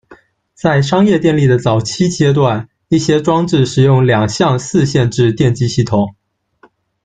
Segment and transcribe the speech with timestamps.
[0.55, 6.15] 在商业电力的早期阶段，一些装置使用两相四线制电机系统。